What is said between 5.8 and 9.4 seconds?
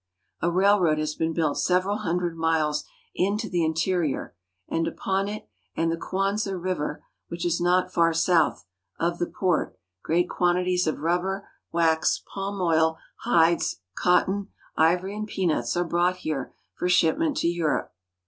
the Kuanza (Kwan'za) River, which is not far south of the